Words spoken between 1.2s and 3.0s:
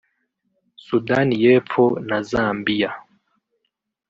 y’Epfo na Zambia